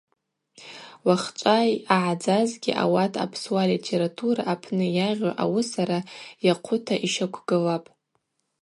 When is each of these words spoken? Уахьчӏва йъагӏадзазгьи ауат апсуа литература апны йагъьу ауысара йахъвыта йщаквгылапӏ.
Уахьчӏва 1.05 1.57
йъагӏадзазгьи 1.67 2.77
ауат 2.83 3.13
апсуа 3.25 3.63
литература 3.71 4.41
апны 4.53 4.85
йагъьу 4.97 5.37
ауысара 5.43 5.99
йахъвыта 6.45 6.95
йщаквгылапӏ. 7.05 7.89